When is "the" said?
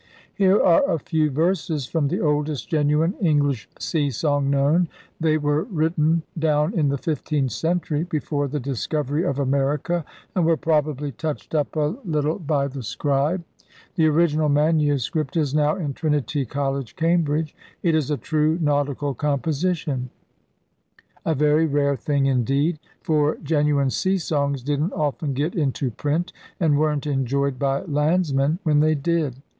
2.07-2.21, 6.89-6.97, 8.47-8.59, 12.67-12.83, 13.93-14.07